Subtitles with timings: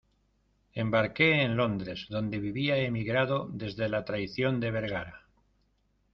[0.73, 5.27] embarqué en Londres, donde vivía emigrado desde la traición de Vergara